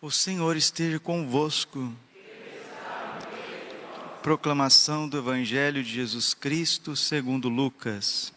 [0.00, 1.92] O Senhor esteja convosco.
[4.22, 8.32] Proclamação do Evangelho de Jesus Cristo segundo Lucas.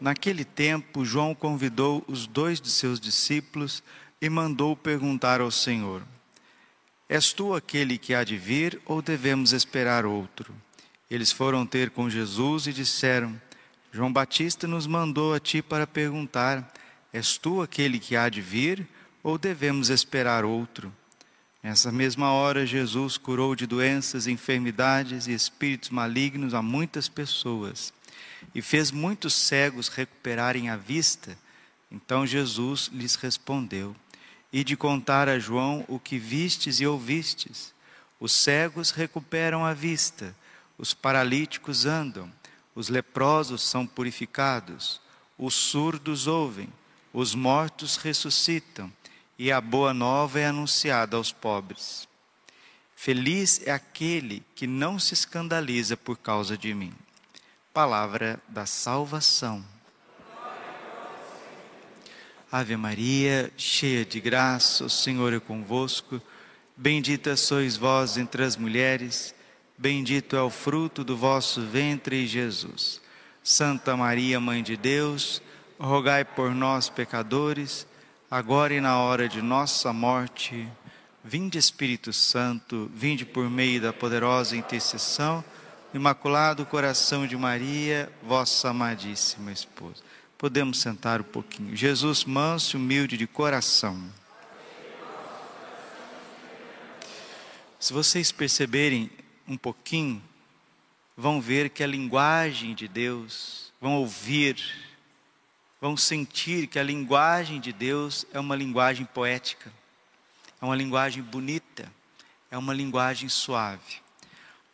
[0.00, 3.82] Naquele tempo, João convidou os dois de seus discípulos
[4.20, 6.04] e mandou perguntar ao Senhor:
[7.08, 10.54] És tu aquele que há de vir ou devemos esperar outro?
[11.10, 13.42] Eles foram ter com Jesus e disseram:
[13.90, 16.72] João Batista nos mandou a ti para perguntar:
[17.12, 18.86] És tu aquele que há de vir
[19.22, 20.92] ou devemos esperar outro?
[21.62, 27.92] Nessa mesma hora, Jesus curou de doenças, enfermidades e espíritos malignos a muitas pessoas
[28.52, 31.38] e fez muitos cegos recuperarem a vista.
[31.90, 33.94] Então Jesus lhes respondeu:
[34.52, 37.72] E de contar a João o que vistes e ouvistes.
[38.18, 40.34] Os cegos recuperam a vista,
[40.76, 42.32] os paralíticos andam,
[42.74, 45.00] os leprosos são purificados,
[45.38, 46.68] os surdos ouvem,
[47.12, 48.92] os mortos ressuscitam
[49.38, 52.08] e a boa nova é anunciada aos pobres.
[52.94, 56.92] Feliz é aquele que não se escandaliza por causa de mim.
[57.74, 59.64] Palavra da salvação.
[62.50, 66.20] Ave Maria, cheia de graça, o Senhor é convosco.
[66.76, 69.34] Bendita sois vós entre as mulheres,
[69.76, 73.00] bendito é o fruto do vosso ventre, Jesus.
[73.42, 75.42] Santa Maria, Mãe de Deus,
[75.78, 77.86] rogai por nós, pecadores
[78.32, 80.66] agora e na hora de nossa morte.
[81.22, 85.44] Vinde Espírito Santo, vinde por meio da poderosa intercessão,
[85.92, 90.02] Imaculado Coração de Maria, vossa amadíssima esposa.
[90.38, 91.76] Podemos sentar um pouquinho.
[91.76, 94.02] Jesus manso e humilde de coração.
[97.78, 99.10] Se vocês perceberem
[99.46, 100.22] um pouquinho,
[101.14, 104.56] vão ver que a linguagem de Deus, vão ouvir
[105.82, 109.72] vão sentir que a linguagem de Deus é uma linguagem poética,
[110.60, 111.92] é uma linguagem bonita,
[112.52, 114.00] é uma linguagem suave.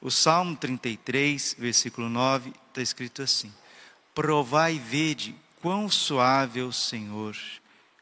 [0.03, 3.51] O Salmo 33, versículo 9, está escrito assim:
[4.15, 7.35] Provai e vede quão suave é o Senhor,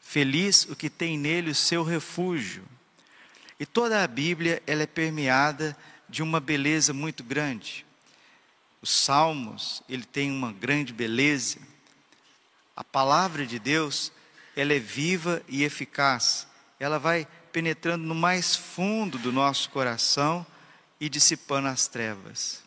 [0.00, 2.64] feliz o que tem nele o seu refúgio.
[3.60, 5.76] E toda a Bíblia ela é permeada
[6.08, 7.86] de uma beleza muito grande.
[8.82, 11.75] Os Salmos, ele tem uma grande beleza
[12.76, 14.12] a palavra de Deus,
[14.54, 16.46] ela é viva e eficaz.
[16.78, 20.46] Ela vai penetrando no mais fundo do nosso coração
[21.00, 22.62] e dissipando as trevas.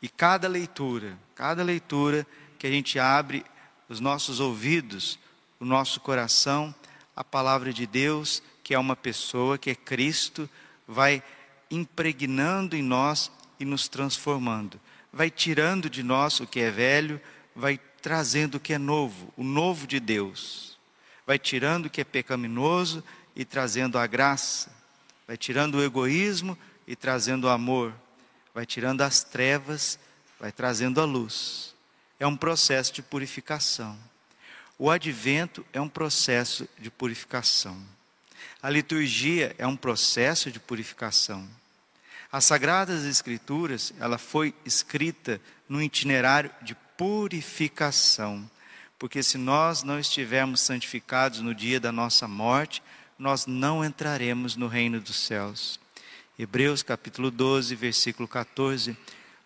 [0.00, 2.24] E cada leitura, cada leitura
[2.56, 3.44] que a gente abre
[3.88, 5.18] os nossos ouvidos,
[5.58, 6.72] o nosso coração,
[7.14, 10.48] a palavra de Deus, que é uma pessoa, que é Cristo,
[10.86, 11.22] vai
[11.70, 14.80] impregnando em nós e nos transformando.
[15.12, 17.20] Vai tirando de nós o que é velho,
[17.54, 20.76] vai trazendo o que é novo, o novo de Deus.
[21.24, 23.02] Vai tirando o que é pecaminoso
[23.34, 24.70] e trazendo a graça.
[25.26, 27.94] Vai tirando o egoísmo e trazendo o amor.
[28.52, 29.98] Vai tirando as trevas,
[30.38, 31.74] vai trazendo a luz.
[32.18, 33.96] É um processo de purificação.
[34.78, 37.80] O advento é um processo de purificação.
[38.60, 41.48] A liturgia é um processo de purificação.
[42.32, 48.48] As Sagradas Escrituras, ela foi escrita no itinerário de purificação.
[48.96, 52.80] Porque se nós não estivermos santificados no dia da nossa morte,
[53.18, 55.80] nós não entraremos no reino dos céus.
[56.38, 58.96] Hebreus capítulo 12, versículo 14.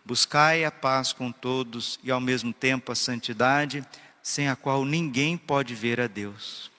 [0.05, 3.83] Buscai a paz com todos e ao mesmo tempo a santidade,
[4.23, 6.71] sem a qual ninguém pode ver a Deus.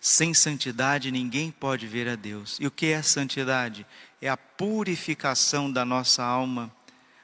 [0.00, 2.58] Sem santidade ninguém pode ver a Deus.
[2.58, 3.86] E o que é santidade?
[4.20, 6.68] É a purificação da nossa alma,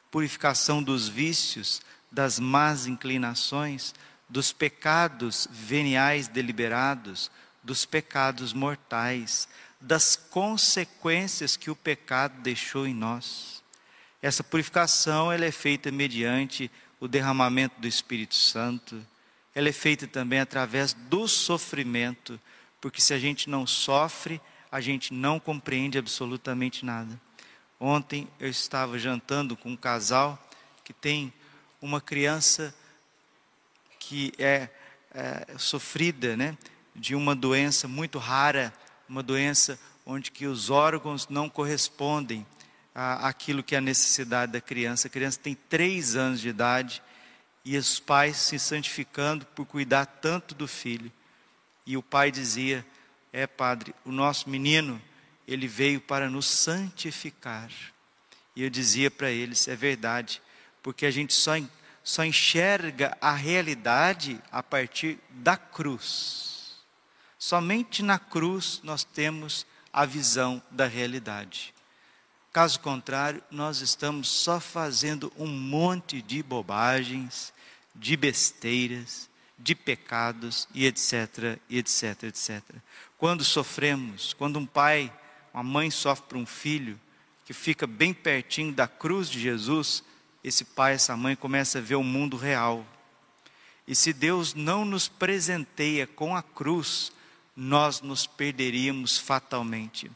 [0.08, 1.82] purificação dos vícios,
[2.16, 3.94] das más inclinações,
[4.26, 7.30] dos pecados veniais deliberados,
[7.62, 9.46] dos pecados mortais,
[9.78, 13.62] das consequências que o pecado deixou em nós.
[14.22, 19.06] Essa purificação ela é feita mediante o derramamento do Espírito Santo.
[19.54, 22.40] Ela é feita também através do sofrimento,
[22.80, 24.40] porque se a gente não sofre,
[24.72, 27.20] a gente não compreende absolutamente nada.
[27.78, 30.42] Ontem eu estava jantando com um casal
[30.82, 31.30] que tem
[31.86, 32.74] uma criança
[33.98, 34.68] que é,
[35.14, 36.58] é sofrida, né,
[36.94, 38.72] de uma doença muito rara,
[39.08, 42.44] uma doença onde que os órgãos não correspondem
[42.94, 45.06] àquilo que é a necessidade da criança.
[45.06, 47.02] A criança tem três anos de idade
[47.64, 51.12] e os pais se santificando por cuidar tanto do filho.
[51.84, 52.84] E o pai dizia:
[53.32, 55.00] É, padre, o nosso menino,
[55.46, 57.70] ele veio para nos santificar.
[58.56, 60.40] E eu dizia para eles: É verdade,
[60.86, 61.54] porque a gente só,
[62.04, 66.76] só enxerga a realidade a partir da cruz.
[67.36, 71.74] Somente na cruz nós temos a visão da realidade.
[72.52, 77.52] Caso contrário, nós estamos só fazendo um monte de bobagens,
[77.92, 79.28] de besteiras,
[79.58, 82.62] de pecados e etc, etc, etc.
[83.18, 85.12] Quando sofremos, quando um pai,
[85.52, 86.96] uma mãe sofre por um filho
[87.44, 90.04] que fica bem pertinho da cruz de Jesus,
[90.48, 92.86] esse pai, essa mãe começa a ver o mundo real.
[93.84, 97.10] E se Deus não nos presenteia com a cruz,
[97.56, 100.06] nós nos perderíamos fatalmente.
[100.06, 100.12] O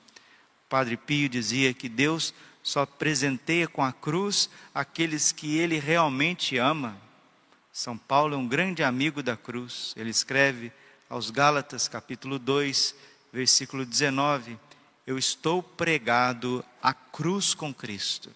[0.68, 2.32] Padre Pio dizia que Deus
[2.62, 6.96] só presenteia com a cruz aqueles que ele realmente ama.
[7.72, 9.92] São Paulo é um grande amigo da cruz.
[9.96, 10.70] Ele escreve
[11.08, 12.94] aos Gálatas, capítulo 2,
[13.32, 14.56] versículo 19:
[15.04, 18.30] Eu estou pregado à cruz com Cristo.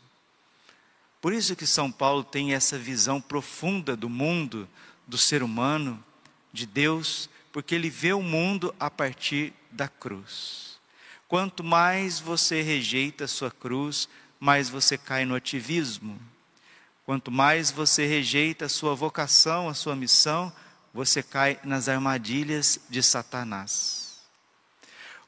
[1.24, 4.68] Por isso que São Paulo tem essa visão profunda do mundo,
[5.06, 6.04] do ser humano,
[6.52, 10.78] de Deus, porque ele vê o mundo a partir da cruz.
[11.26, 14.06] Quanto mais você rejeita a sua cruz,
[14.38, 16.20] mais você cai no ativismo.
[17.06, 20.52] Quanto mais você rejeita a sua vocação, a sua missão,
[20.92, 24.18] você cai nas armadilhas de Satanás.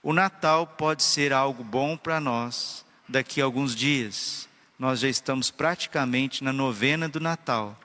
[0.02, 4.46] O Natal pode ser algo bom para nós daqui a alguns dias.
[4.78, 7.78] Nós já estamos praticamente na novena do Natal.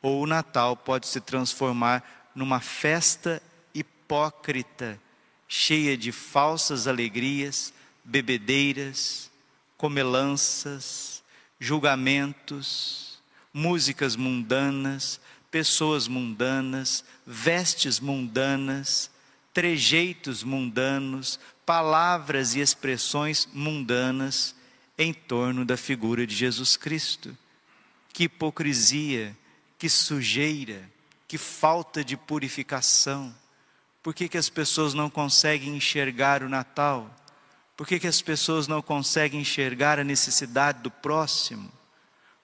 [0.00, 3.42] Ou o Natal pode se transformar numa festa
[3.74, 4.98] hipócrita,
[5.48, 7.72] cheia de falsas alegrias,
[8.04, 9.30] bebedeiras,
[9.76, 11.22] comelanças,
[11.58, 13.18] julgamentos,
[13.52, 19.10] músicas mundanas, pessoas mundanas, vestes mundanas,
[19.52, 24.54] trejeitos mundanos, palavras e expressões mundanas
[25.00, 27.36] em torno da figura de Jesus Cristo.
[28.12, 29.36] Que hipocrisia,
[29.76, 30.88] que sujeira,
[31.26, 33.34] que falta de purificação.
[34.02, 37.12] Por que, que as pessoas não conseguem enxergar o Natal?
[37.76, 41.72] Por que, que as pessoas não conseguem enxergar a necessidade do próximo?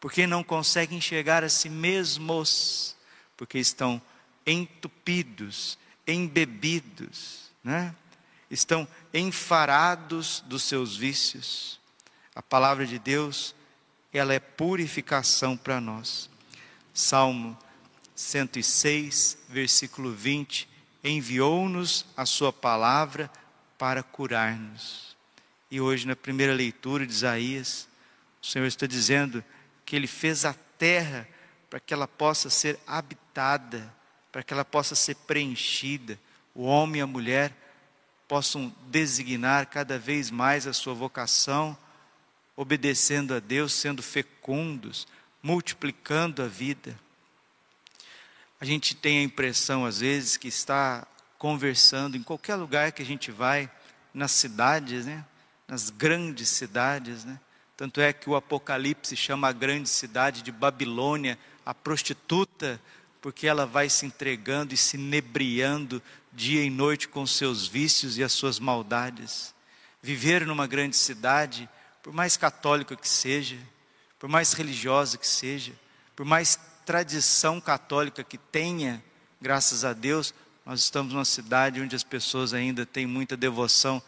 [0.06, 2.96] porque não conseguem enxergar a si mesmos,
[3.36, 4.00] porque estão
[4.46, 7.94] entupidos, embebidos, né?
[8.50, 11.80] estão enfarados dos seus vícios.
[12.36, 13.54] A palavra de Deus,
[14.12, 16.28] ela é purificação para nós.
[16.92, 17.56] Salmo
[18.14, 20.68] 106, versículo 20:
[21.02, 23.30] Enviou-nos a Sua palavra
[23.78, 25.16] para curar-nos.
[25.70, 27.88] E hoje, na primeira leitura de Isaías,
[28.42, 29.42] o Senhor está dizendo:
[29.86, 31.26] que Ele fez a terra
[31.70, 33.90] para que ela possa ser habitada,
[34.30, 36.18] para que ela possa ser preenchida.
[36.54, 37.56] O homem e a mulher
[38.28, 41.76] possam designar cada vez mais a sua vocação,
[42.56, 45.06] obedecendo a Deus, sendo fecundos,
[45.42, 46.98] multiplicando a vida.
[48.58, 51.06] A gente tem a impressão, às vezes, que está
[51.38, 53.70] conversando em qualquer lugar que a gente vai,
[54.14, 55.24] nas cidades, né?
[55.68, 57.38] nas grandes cidades, né?
[57.76, 62.80] Tanto é que o Apocalipse chama a grande cidade de Babilônia a prostituta,
[63.20, 66.00] porque ela vai se entregando e se nebriando
[66.32, 69.54] dia e noite com seus vícios e as suas maldades.
[70.00, 71.68] Viver numa grande cidade,
[72.06, 73.58] por mais católica que seja,
[74.16, 75.72] por mais religiosa que seja,
[76.14, 79.02] por mais tradição católica que tenha,
[79.40, 80.32] graças a Deus,
[80.64, 84.00] nós estamos numa cidade onde as pessoas ainda têm muita devoção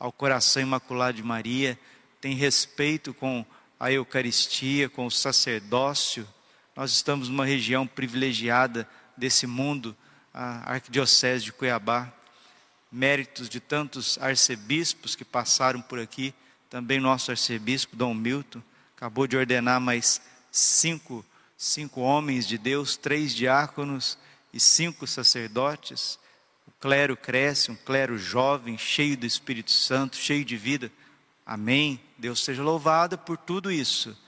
[0.00, 1.78] ao coração imaculado de Maria
[2.20, 3.46] tem respeito com
[3.78, 6.26] a Eucaristia, com o sacerdócio.
[6.74, 9.96] Nós estamos numa região privilegiada desse mundo,
[10.32, 12.12] a Arquidiocese de Cuiabá.
[12.90, 16.34] Méritos de tantos arcebispos que passaram por aqui,
[16.74, 18.60] também nosso arcebispo Dom Milton,
[18.96, 21.24] acabou de ordenar mais cinco,
[21.56, 24.18] cinco homens de Deus, três diáconos
[24.52, 26.18] e cinco sacerdotes.
[26.66, 30.90] O clero cresce, um clero jovem, cheio do Espírito Santo, cheio de vida.
[31.46, 32.00] Amém?
[32.18, 34.18] Deus seja louvado por tudo isso.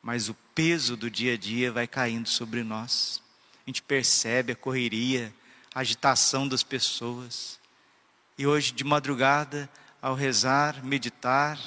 [0.00, 3.20] Mas o peso do dia a dia vai caindo sobre nós.
[3.66, 5.34] A gente percebe a correria,
[5.74, 7.58] a agitação das pessoas.
[8.38, 9.68] E hoje de madrugada,
[10.00, 11.58] ao rezar, meditar,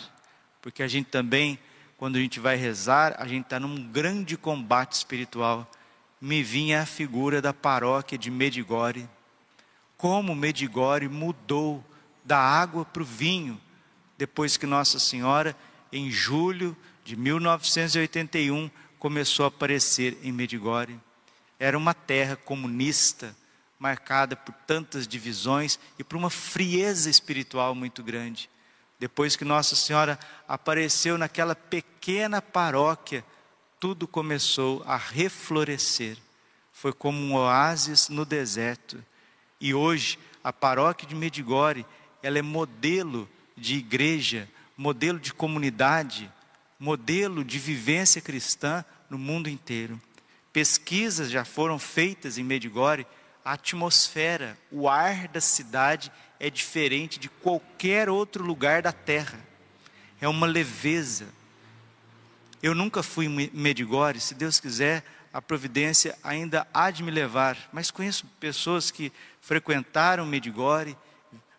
[0.64, 1.60] porque a gente também,
[1.98, 5.70] quando a gente vai rezar, a gente está num grande combate espiritual.
[6.22, 9.08] Me vinha a figura da paróquia de Medigore.
[9.98, 11.84] Como Medigore mudou
[12.24, 13.60] da água para o vinho
[14.18, 15.54] depois que Nossa Senhora,
[15.92, 20.98] em julho de 1981, começou a aparecer em Medigore.
[21.60, 23.36] Era uma terra comunista,
[23.78, 28.50] marcada por tantas divisões e por uma frieza espiritual muito grande.
[29.04, 30.18] Depois que Nossa Senhora
[30.48, 33.22] apareceu naquela pequena paróquia,
[33.78, 36.18] tudo começou a reflorescer.
[36.72, 39.04] Foi como um oásis no deserto.
[39.60, 41.86] E hoje a paróquia de Medigore,
[42.22, 46.32] ela é modelo de igreja, modelo de comunidade,
[46.80, 50.02] modelo de vivência cristã no mundo inteiro.
[50.54, 53.06] Pesquisas já foram feitas em Medigore,
[53.44, 56.10] a atmosfera, o ar da cidade
[56.44, 59.40] é diferente de qualquer outro lugar da terra.
[60.20, 61.26] É uma leveza.
[62.62, 67.58] Eu nunca fui em Medigore, se Deus quiser, a providência ainda há de me levar,
[67.72, 69.10] mas conheço pessoas que
[69.40, 70.98] frequentaram Medigore,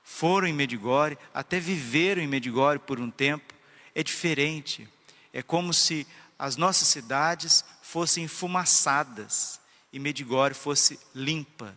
[0.02, 3.54] foram em Medigore, até viveram em Medigore por um tempo.
[3.94, 4.86] É diferente.
[5.32, 6.06] É como se
[6.38, 9.58] as nossas cidades fossem fumaçadas
[9.90, 11.74] e Medigore fosse limpa.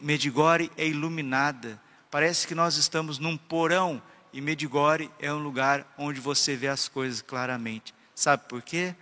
[0.00, 1.80] Medigore é iluminada.
[2.10, 4.02] Parece que nós estamos num porão
[4.32, 7.94] e Medigore é um lugar onde você vê as coisas claramente.
[8.14, 8.94] Sabe por quê?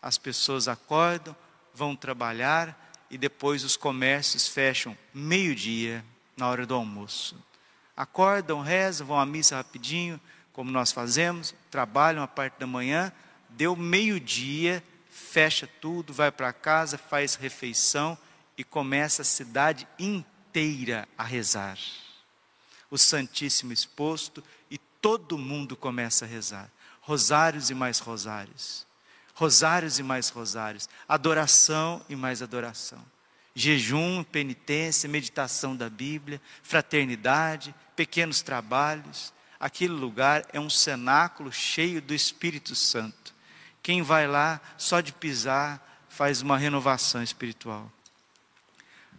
[0.00, 1.34] as pessoas acordam,
[1.74, 2.76] vão trabalhar
[3.10, 6.04] e depois os comércios fecham meio-dia
[6.36, 7.36] na hora do almoço.
[7.96, 10.20] Acordam, rezam, vão à missa rapidinho,
[10.52, 13.12] como nós fazemos, trabalham a parte da manhã,
[13.50, 18.16] deu meio-dia, fecha tudo, vai para casa, faz refeição
[18.58, 21.78] e começa a cidade inteira a rezar.
[22.90, 26.70] O Santíssimo exposto e todo mundo começa a rezar.
[27.00, 28.86] Rosários e mais rosários
[29.38, 33.00] rosários e mais rosários, adoração e mais adoração,
[33.54, 39.32] jejum, penitência, meditação da Bíblia, fraternidade, pequenos trabalhos.
[39.60, 43.32] Aquele lugar é um cenáculo cheio do Espírito Santo.
[43.80, 47.92] Quem vai lá, só de pisar, faz uma renovação espiritual.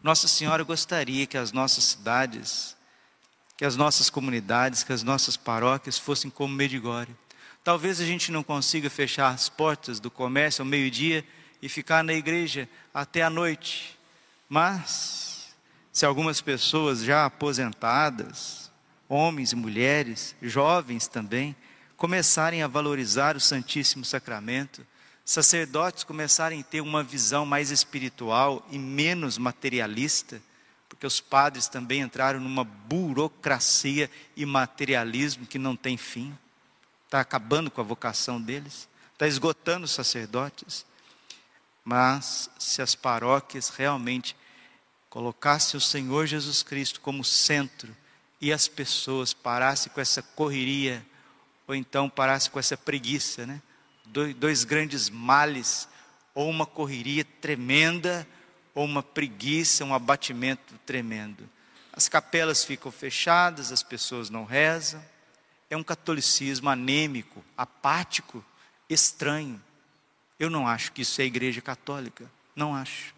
[0.02, 2.76] Nossa Senhora gostaria que as nossas cidades,
[3.58, 7.16] que as nossas comunidades, que as nossas paróquias fossem como Medigore
[7.64, 11.26] Talvez a gente não consiga fechar as portas do comércio ao meio-dia
[11.62, 14.00] e ficar na igreja até a noite.
[14.48, 15.56] Mas,
[15.92, 18.72] se algumas pessoas já aposentadas,
[19.08, 21.56] homens e mulheres, jovens também,
[21.98, 24.88] começarem a valorizar o Santíssimo Sacramento,
[25.32, 30.42] sacerdotes começarem a ter uma visão mais espiritual e menos materialista,
[30.88, 36.36] porque os padres também entraram numa burocracia e materialismo que não tem fim
[37.10, 40.86] está acabando com a vocação deles, está esgotando os sacerdotes.
[41.84, 44.36] Mas se as paróquias realmente
[45.10, 47.96] colocassem o Senhor Jesus Cristo como centro
[48.40, 51.04] e as pessoas parassem com essa correria,
[51.68, 53.60] ou então parassem com essa preguiça, né?
[54.12, 55.88] Dois, grandes males,
[56.34, 58.28] ou uma correria tremenda,
[58.74, 61.50] ou uma preguiça, um abatimento tremendo.
[61.92, 65.04] As capelas ficam fechadas, as pessoas não rezam
[65.70, 68.44] é um catolicismo anêmico, apático,
[68.90, 69.62] estranho.
[70.40, 72.30] Eu não acho que isso é igreja católica.
[72.56, 73.14] Não acho.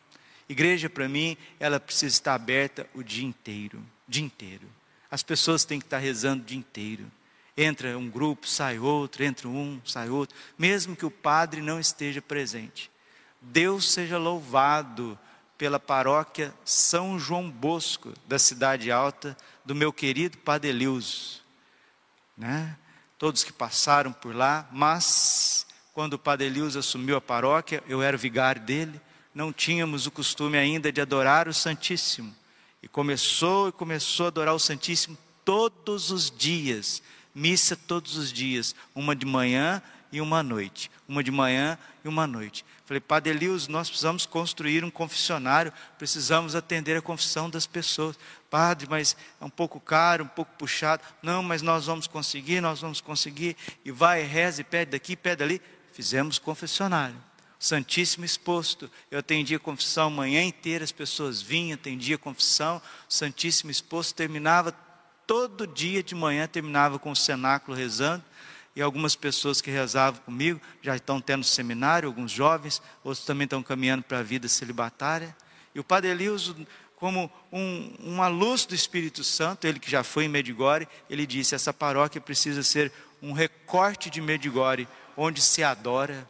[0.49, 3.81] Igreja, para mim, ela precisa estar aberta o dia inteiro.
[4.07, 4.67] Dia inteiro.
[5.09, 7.09] As pessoas têm que estar rezando o dia inteiro.
[7.57, 12.21] Entra um grupo, sai outro, entra um, sai outro, mesmo que o padre não esteja
[12.21, 12.89] presente.
[13.41, 15.17] Deus seja louvado
[15.57, 21.41] pela paróquia São João Bosco, da Cidade Alta, do meu querido Padre Elius
[22.41, 22.75] né?
[23.19, 28.17] todos que passaram por lá, mas quando o Padre Elius assumiu a paróquia, eu era
[28.17, 28.99] vigário dele,
[29.33, 32.35] não tínhamos o costume ainda de adorar o Santíssimo.
[32.81, 35.15] E começou e começou a adorar o Santíssimo
[35.45, 37.03] todos os dias,
[37.33, 42.27] missa todos os dias, uma de manhã e uma noite, uma de manhã e uma
[42.27, 42.65] noite.
[42.85, 48.19] Falei, Padre Elius, nós precisamos construir um confessionário, precisamos atender a confissão das pessoas.
[48.49, 51.01] Padre, mas é um pouco caro, um pouco puxado.
[51.23, 53.55] Não, mas nós vamos conseguir, nós vamos conseguir.
[53.85, 55.61] E vai, reza e pede daqui, pede ali.
[55.93, 57.15] Fizemos confessionário.
[57.57, 58.91] Santíssimo exposto.
[59.09, 62.81] Eu atendia confissão a manhã inteira, as pessoas vinham, atendia confissão.
[63.07, 64.75] Santíssimo exposto terminava
[65.31, 68.21] todo dia de manhã, terminava com o cenáculo rezando
[68.75, 73.63] e algumas pessoas que rezavam comigo já estão tendo seminário, alguns jovens, outros também estão
[73.63, 75.33] caminhando para a vida celibatária.
[75.73, 80.25] E o Padre Eliuso, como um, uma luz do Espírito Santo, ele que já foi
[80.25, 84.85] em Medigore, ele disse: essa paróquia precisa ser um recorte de Medigore,
[85.15, 86.27] onde se adora.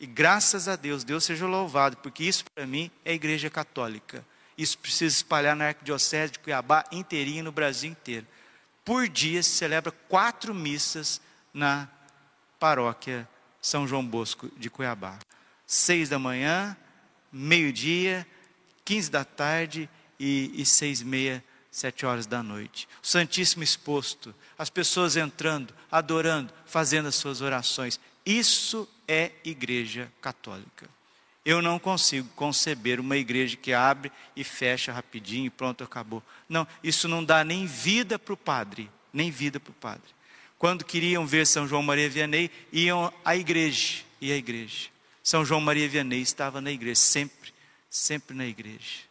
[0.00, 4.24] E graças a Deus, Deus seja louvado, porque isso para mim é igreja católica.
[4.58, 8.26] Isso precisa espalhar na Arquidiocese de Cuiabá inteirinho, no Brasil inteiro.
[8.84, 11.20] Por dia se celebra quatro missas
[11.54, 11.88] na
[12.58, 13.28] paróquia
[13.62, 15.16] São João Bosco de Cuiabá.
[15.64, 16.76] Seis da manhã,
[17.30, 18.26] meio-dia,
[18.84, 19.88] quinze da tarde
[20.18, 22.88] e, e seis e meia, sete horas da noite.
[23.00, 28.00] O Santíssimo exposto, as pessoas entrando, adorando, fazendo as suas orações.
[28.26, 30.88] Isso é igreja católica.
[31.48, 36.22] Eu não consigo conceber uma igreja que abre e fecha rapidinho e pronto, acabou.
[36.46, 40.10] Não, isso não dá nem vida para o padre, nem vida para o padre.
[40.58, 44.90] Quando queriam ver São João Maria Vianney, iam à igreja, e à igreja.
[45.22, 47.54] São João Maria Vianney estava na igreja, sempre,
[47.88, 49.06] sempre na igreja.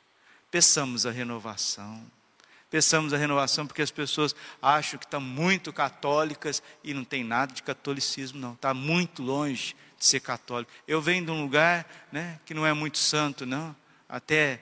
[0.52, 2.06] Peçamos a renovação.
[2.70, 7.52] Peçamos a renovação porque as pessoas acham que estão muito católicas e não tem nada
[7.52, 8.54] de catolicismo, não.
[8.54, 10.72] Está muito longe de ser católico.
[10.88, 13.76] Eu venho de um lugar né, que não é muito santo, não.
[14.08, 14.60] Até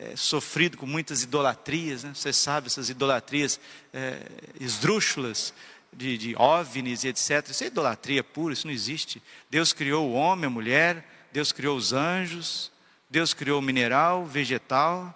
[0.00, 2.12] é, sofrido com muitas idolatrias, né?
[2.14, 3.60] Você sabe, essas idolatrias
[3.92, 4.22] é,
[4.58, 5.52] esdrúxulas
[5.92, 7.46] de, de OVNIs e etc.
[7.50, 9.22] Isso é idolatria pura, isso não existe.
[9.50, 12.72] Deus criou o homem, a mulher, Deus criou os anjos,
[13.10, 15.14] Deus criou o mineral, o vegetal,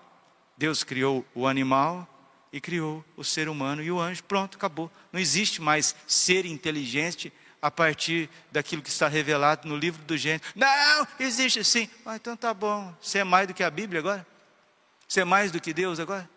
[0.57, 2.09] Deus criou o animal
[2.53, 4.23] e criou o ser humano e o anjo.
[4.25, 4.91] Pronto, acabou.
[5.13, 7.33] Não existe mais ser inteligente
[7.65, 10.47] a partir daquilo que está revelado no livro do Gênesis.
[10.55, 11.89] Não, existe sim.
[12.05, 12.95] Ah, então tá bom.
[13.01, 14.27] Você é mais do que a Bíblia agora?
[15.09, 16.29] Você é mais do que Deus agora?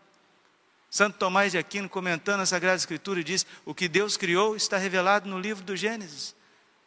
[0.90, 5.28] Santo Tomás de Aquino, comentando a Sagrada Escritura, diz: O que Deus criou está revelado
[5.28, 6.34] no livro do Gênesis.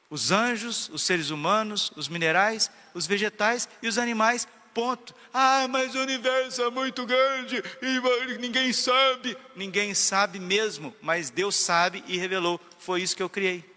[0.08, 5.14] Os anjos, os seres humanos, os minerais, os vegetais e os animais ponto.
[5.34, 9.36] Ah, mas o universo é muito grande e ninguém sabe.
[9.54, 12.58] Ninguém sabe mesmo, mas Deus sabe e revelou.
[12.78, 13.68] Foi isso que eu criei.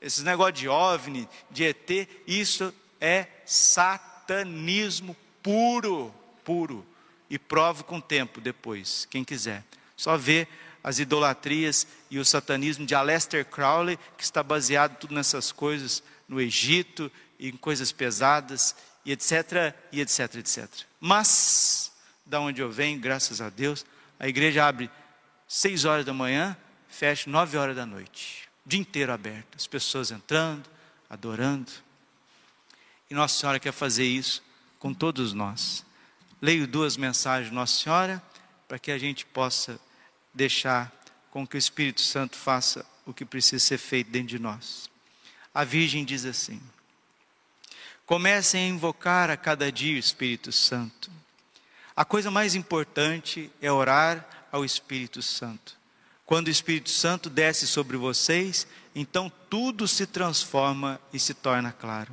[0.00, 6.14] Esses negócio de OVNI, de ET, isso é satanismo puro,
[6.44, 6.86] puro.
[7.30, 9.64] E provo com o tempo depois, quem quiser.
[9.96, 10.48] Só vê
[10.82, 16.40] as idolatrias e o satanismo de Aleister Crowley, que está baseado tudo nessas coisas no
[16.40, 18.74] Egito em coisas pesadas
[19.04, 20.68] e etc, e etc, etc.
[21.00, 21.92] Mas,
[22.26, 23.84] da onde eu venho, graças a Deus,
[24.18, 24.90] a igreja abre
[25.46, 26.56] seis horas da manhã,
[26.88, 28.47] fecha nove horas da noite.
[28.68, 30.68] O dia inteiro aberto, as pessoas entrando,
[31.08, 31.72] adorando.
[33.08, 34.42] E Nossa Senhora quer fazer isso
[34.78, 35.86] com todos nós.
[36.38, 38.22] Leio duas mensagens de Nossa Senhora,
[38.68, 39.80] para que a gente possa
[40.34, 40.92] deixar
[41.30, 44.90] com que o Espírito Santo faça o que precisa ser feito dentro de nós.
[45.54, 46.60] A Virgem diz assim:
[48.04, 51.10] Comecem a invocar a cada dia o Espírito Santo.
[51.96, 55.77] A coisa mais importante é orar ao Espírito Santo.
[56.28, 62.12] Quando o Espírito Santo desce sobre vocês, então tudo se transforma e se torna claro.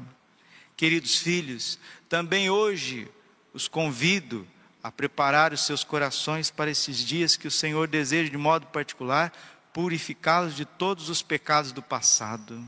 [0.78, 3.12] Queridos filhos, também hoje
[3.54, 4.48] os convido
[4.82, 9.34] a preparar os seus corações para esses dias que o Senhor deseja de modo particular
[9.74, 12.66] purificá-los de todos os pecados do passado.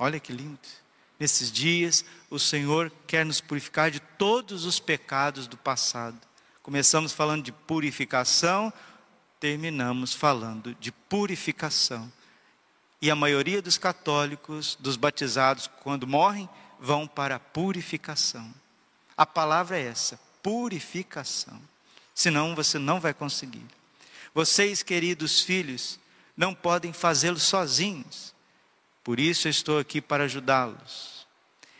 [0.00, 0.58] Olha que lindo.
[1.16, 6.18] Nesses dias, o Senhor quer nos purificar de todos os pecados do passado.
[6.60, 8.72] Começamos falando de purificação,
[9.40, 12.10] terminamos falando de purificação.
[13.00, 16.48] E a maioria dos católicos, dos batizados, quando morrem,
[16.80, 18.52] vão para a purificação.
[19.16, 21.60] A palavra é essa: purificação.
[22.14, 23.64] Senão você não vai conseguir.
[24.34, 25.98] Vocês, queridos filhos,
[26.36, 28.34] não podem fazê-lo sozinhos.
[29.04, 31.26] Por isso eu estou aqui para ajudá-los.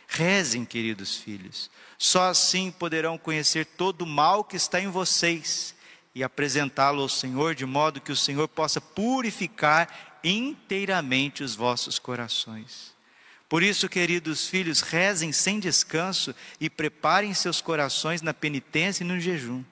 [0.07, 1.69] Rezem, queridos filhos.
[1.97, 5.75] Só assim poderão conhecer todo o mal que está em vocês
[6.13, 12.93] e apresentá-lo ao Senhor, de modo que o Senhor possa purificar inteiramente os vossos corações.
[13.47, 19.19] Por isso, queridos filhos, rezem sem descanso e preparem seus corações na penitência e no
[19.19, 19.63] jejum.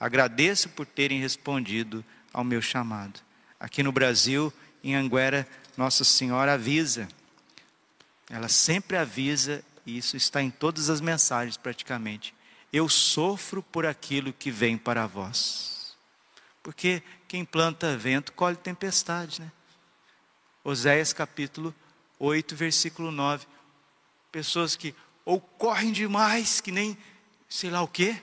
[0.00, 3.20] Agradeço por terem respondido ao meu chamado.
[3.58, 7.06] Aqui no Brasil, em Anguera, nossa Senhora avisa.
[8.28, 12.34] Ela sempre avisa, e isso está em todas as mensagens praticamente.
[12.72, 15.79] Eu sofro por aquilo que vem para vós.
[16.62, 19.50] Porque quem planta vento colhe tempestade, né?
[20.62, 21.74] Oséias capítulo
[22.18, 23.46] 8, versículo 9.
[24.30, 24.94] Pessoas que
[25.24, 26.96] ou correm demais, que nem
[27.48, 28.20] sei lá o quê,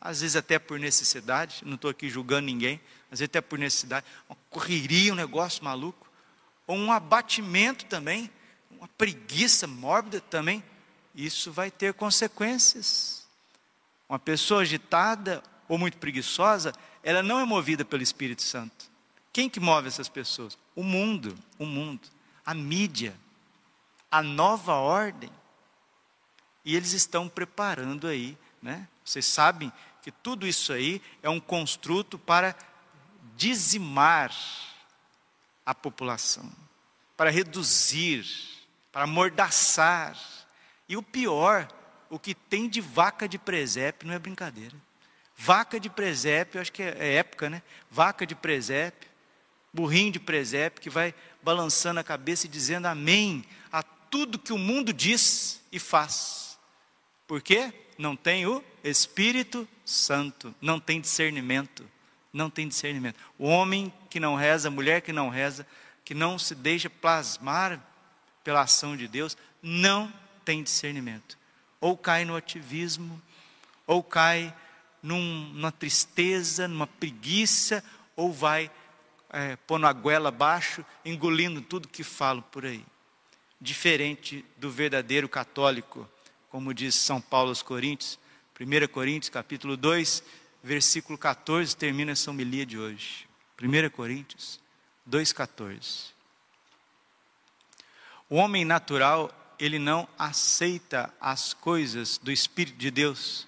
[0.00, 4.06] às vezes até por necessidade, não estou aqui julgando ninguém, às vezes até por necessidade,
[4.28, 6.10] uma correria, um negócio maluco
[6.66, 8.30] ou um abatimento também,
[8.70, 10.62] uma preguiça mórbida também,
[11.14, 13.26] isso vai ter consequências.
[14.08, 18.90] Uma pessoa agitada ou muito preguiçosa, ela não é movida pelo Espírito Santo.
[19.32, 20.58] Quem que move essas pessoas?
[20.76, 22.08] O mundo, o mundo,
[22.44, 23.16] a mídia,
[24.10, 25.30] a nova ordem.
[26.64, 28.86] E eles estão preparando aí, né?
[29.04, 32.54] Vocês sabem que tudo isso aí é um construto para
[33.36, 34.32] dizimar
[35.64, 36.50] a população,
[37.16, 38.26] para reduzir,
[38.92, 40.16] para amordaçar.
[40.88, 41.66] E o pior,
[42.10, 44.76] o que tem de vaca de presépio não é brincadeira.
[45.44, 47.62] Vaca de presépio, acho que é época, né?
[47.90, 49.10] Vaca de presépio,
[49.72, 54.58] burrinho de presépio, que vai balançando a cabeça e dizendo amém a tudo que o
[54.58, 56.56] mundo diz e faz.
[57.26, 57.74] Por quê?
[57.98, 61.90] Não tem o Espírito Santo, não tem discernimento,
[62.32, 63.18] não tem discernimento.
[63.36, 65.66] O homem que não reza, a mulher que não reza,
[66.04, 67.84] que não se deixa plasmar
[68.44, 70.12] pela ação de Deus, não
[70.44, 71.36] tem discernimento.
[71.80, 73.20] Ou cai no ativismo,
[73.88, 74.54] ou cai
[75.02, 77.82] num, numa tristeza, numa preguiça,
[78.14, 78.70] ou vai
[79.30, 82.84] é, pondo a goela abaixo, engolindo tudo que falo por aí.
[83.60, 86.08] Diferente do verdadeiro católico,
[86.48, 88.18] como diz São Paulo aos Coríntios,
[88.60, 90.22] 1 Coríntios capítulo 2,
[90.62, 93.26] versículo 14, termina essa homilia de hoje.
[93.60, 94.60] 1 Coríntios
[95.08, 96.12] 2,14.
[98.28, 103.46] O homem natural, ele não aceita as coisas do Espírito de Deus,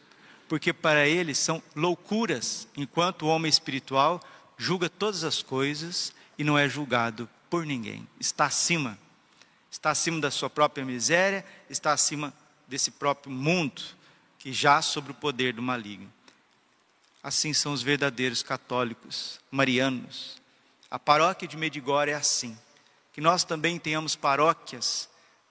[0.55, 4.21] porque para ele são loucuras, enquanto o homem espiritual
[4.57, 8.07] julga todas as coisas e não é julgado por ninguém.
[8.21, 8.97] Está acima,
[9.69, 12.33] está acima da sua própria miséria, está acima
[12.69, 13.83] desse próprio mundo
[14.39, 16.09] que já sobre o poder do maligno.
[17.21, 20.41] Assim são os verdadeiros católicos, marianos.
[20.89, 22.57] A paróquia de Medigore é assim.
[23.13, 25.09] Que nós também tenhamos paróquias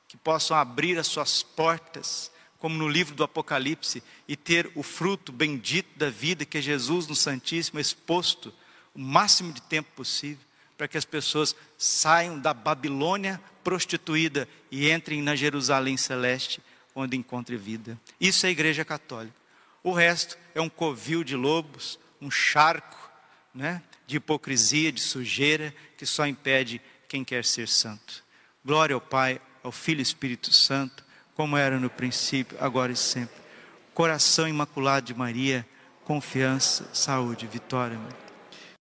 [0.08, 2.32] que possam abrir as suas portas
[2.64, 7.06] como no livro do Apocalipse, e ter o fruto bendito da vida que é Jesus
[7.08, 8.54] no Santíssimo exposto
[8.96, 10.46] o máximo de tempo possível,
[10.78, 16.64] para que as pessoas saiam da Babilônia prostituída e entrem na Jerusalém celeste,
[16.96, 18.00] onde encontre vida.
[18.18, 19.36] Isso é a Igreja Católica.
[19.84, 23.12] O resto é um covil de lobos, um charco
[23.54, 28.24] né, de hipocrisia, de sujeira, que só impede quem quer ser santo.
[28.64, 31.04] Glória ao Pai, ao Filho e Espírito Santo
[31.36, 33.36] como era no princípio, agora e sempre.
[33.94, 35.66] Coração imaculado de Maria,
[36.04, 38.00] confiança, saúde, vitória.